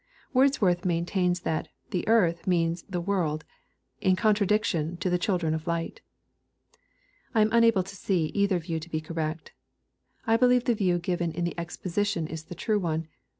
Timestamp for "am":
7.41-7.49